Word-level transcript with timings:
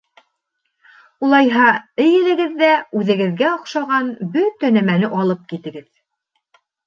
Улайһа, 1.27 1.65
эйелегеҙ 2.05 2.55
ҙә 2.63 2.71
үҙегеҙгә 3.01 3.51
оҡшаған 3.57 4.09
бөтә 4.37 4.73
нәмәне 4.81 5.11
алып 5.21 5.45
китегеҙ. 5.53 5.87